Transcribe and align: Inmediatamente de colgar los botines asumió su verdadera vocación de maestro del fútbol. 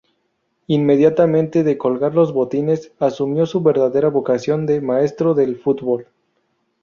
Inmediatamente 0.65 1.63
de 1.63 1.77
colgar 1.77 2.15
los 2.15 2.33
botines 2.33 2.91
asumió 2.97 3.45
su 3.45 3.61
verdadera 3.61 4.09
vocación 4.09 4.65
de 4.65 4.81
maestro 4.81 5.35
del 5.35 5.57
fútbol. 5.57 6.07